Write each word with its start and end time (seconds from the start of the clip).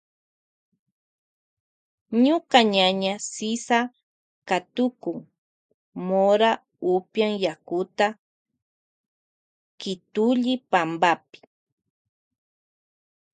Ñuka 2.23 2.59
ñaña 2.75 3.13
Sisa 3.33 3.79
katukun 4.47 5.17
mora 6.07 6.51
upyan 6.95 7.33
yakuta 7.43 8.07
kitulli 9.79 10.53
pampapi. 10.71 11.39